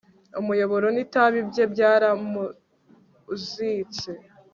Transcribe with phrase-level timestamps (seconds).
[0.41, 4.11] umuyoboro n'itabi bye byaramuzitse